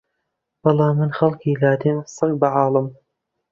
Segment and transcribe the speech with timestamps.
[0.61, 2.87] بەڵام من خەڵکی لادێم سەگ بەحاڵم